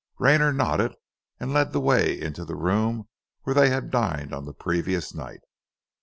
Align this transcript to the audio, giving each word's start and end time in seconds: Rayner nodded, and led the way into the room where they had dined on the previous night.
Rayner 0.17 0.51
nodded, 0.51 0.95
and 1.39 1.53
led 1.53 1.73
the 1.73 1.79
way 1.79 2.19
into 2.19 2.43
the 2.43 2.55
room 2.55 3.07
where 3.43 3.53
they 3.53 3.69
had 3.69 3.91
dined 3.91 4.33
on 4.33 4.45
the 4.45 4.51
previous 4.55 5.13
night. 5.13 5.41